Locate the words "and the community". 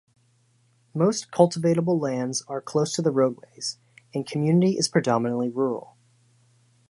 4.15-4.71